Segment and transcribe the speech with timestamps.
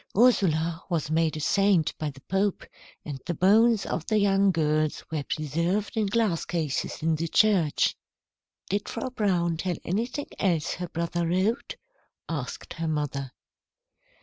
[0.17, 2.63] Ursula was made a saint by the Pope,
[3.05, 7.95] and the bones of the young girls were preserved in glass cases in the church."
[8.67, 11.75] "Did Frau Braun tell of anything else her brother wrote?"
[12.27, 13.29] asked her mother.